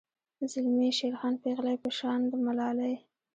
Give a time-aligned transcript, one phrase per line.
[0.51, 2.95] زلمي یی شیرخان پیغلۍ په شان د ملالۍ